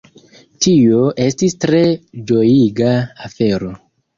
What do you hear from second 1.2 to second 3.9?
estis tre ĝojiga afero.